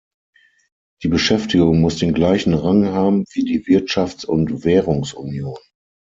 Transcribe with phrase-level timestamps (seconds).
[1.03, 5.59] Die Beschäftigung muss den gleichen Rang haben wie die Wirtschafts- und Währungsunion.